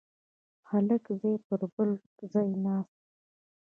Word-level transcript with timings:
هلک 0.69 1.03
ځای 1.21 1.35
پر 1.45 1.59
ځای 2.31 2.49
ناست 2.63 2.95
و. 2.95 2.97